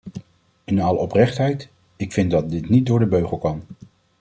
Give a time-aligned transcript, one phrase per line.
[0.63, 3.63] In alle oprechtheid, ik vind dat dit niet door de beugel kan.